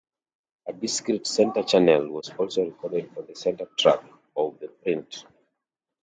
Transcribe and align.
A 0.67 0.73
discrete 0.73 1.27
center 1.27 1.61
channel 1.61 2.07
was 2.09 2.31
also 2.35 2.63
recorded 2.65 3.15
on 3.15 3.27
the 3.27 3.35
center 3.35 3.67
track 3.77 4.03
of 4.35 4.57
the 4.59 4.67
print. 4.67 5.25